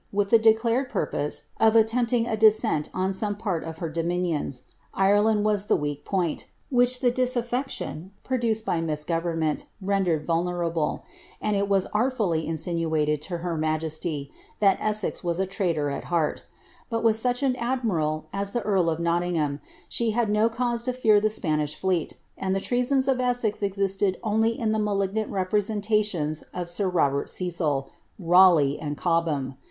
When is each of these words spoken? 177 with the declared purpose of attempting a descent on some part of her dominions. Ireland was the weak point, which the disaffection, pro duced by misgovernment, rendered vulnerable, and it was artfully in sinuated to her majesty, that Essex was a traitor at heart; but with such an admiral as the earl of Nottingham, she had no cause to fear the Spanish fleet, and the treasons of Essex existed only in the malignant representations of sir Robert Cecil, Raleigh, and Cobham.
177 0.09 0.09
with 0.17 0.29
the 0.31 0.51
declared 0.51 0.89
purpose 0.89 1.43
of 1.59 1.75
attempting 1.75 2.25
a 2.25 2.35
descent 2.35 2.89
on 2.91 3.13
some 3.13 3.35
part 3.35 3.63
of 3.63 3.77
her 3.77 3.87
dominions. 3.87 4.63
Ireland 4.95 5.45
was 5.45 5.67
the 5.67 5.75
weak 5.75 6.05
point, 6.05 6.47
which 6.71 7.01
the 7.01 7.11
disaffection, 7.11 8.11
pro 8.23 8.39
duced 8.39 8.65
by 8.65 8.81
misgovernment, 8.81 9.65
rendered 9.79 10.25
vulnerable, 10.25 11.03
and 11.39 11.55
it 11.55 11.69
was 11.69 11.85
artfully 11.93 12.47
in 12.47 12.55
sinuated 12.57 13.21
to 13.21 13.37
her 13.45 13.55
majesty, 13.55 14.31
that 14.59 14.79
Essex 14.81 15.23
was 15.23 15.39
a 15.39 15.45
traitor 15.45 15.91
at 15.91 16.05
heart; 16.05 16.45
but 16.89 17.03
with 17.03 17.15
such 17.15 17.43
an 17.43 17.55
admiral 17.57 18.25
as 18.33 18.53
the 18.53 18.61
earl 18.63 18.89
of 18.89 18.99
Nottingham, 18.99 19.61
she 19.87 20.09
had 20.17 20.31
no 20.31 20.49
cause 20.49 20.81
to 20.85 20.93
fear 20.93 21.21
the 21.21 21.29
Spanish 21.29 21.75
fleet, 21.75 22.17
and 22.35 22.55
the 22.55 22.59
treasons 22.59 23.07
of 23.07 23.19
Essex 23.21 23.61
existed 23.61 24.17
only 24.23 24.57
in 24.59 24.71
the 24.71 24.79
malignant 24.79 25.29
representations 25.29 26.41
of 26.55 26.67
sir 26.67 26.89
Robert 26.89 27.29
Cecil, 27.29 27.91
Raleigh, 28.17 28.79
and 28.79 28.97
Cobham. 28.97 29.57